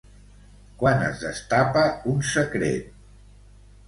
[0.77, 2.89] Quan es destapa un secret?